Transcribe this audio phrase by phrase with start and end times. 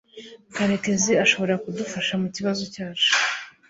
[0.55, 3.11] Karekezi ashobora kudufasha mukibazo cyacu